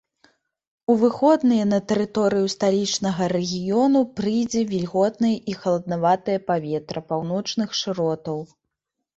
У 0.91 0.93
выходныя 1.01 1.65
на 1.73 1.79
тэрыторыю 1.91 2.47
сталічнага 2.53 3.27
рэгіёну 3.35 4.01
прыйдзе 4.21 4.61
вільготнае 4.71 5.35
і 5.53 5.59
халаднаватае 5.61 6.39
паветра 6.49 6.99
паўночных 7.13 7.69
шыротаў. 7.83 8.37